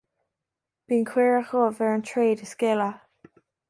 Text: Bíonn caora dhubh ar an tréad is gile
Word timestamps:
Bíonn 0.87 1.05
caora 1.11 1.43
dhubh 1.51 1.85
ar 1.89 1.95
an 1.99 2.05
tréad 2.13 2.45
is 2.49 2.59
gile 2.65 2.93